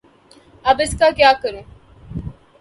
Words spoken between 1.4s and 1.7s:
کروں؟